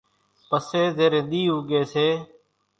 پسي 0.49 0.81
زيرين 0.95 1.25
ۮي 1.31 1.41
اُوڳي 1.51 1.81
سي 1.93 2.07